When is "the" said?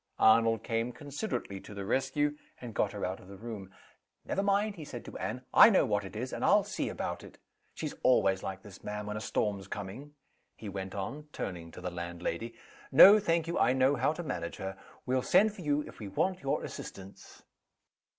1.75-1.85, 3.27-3.37, 11.81-11.91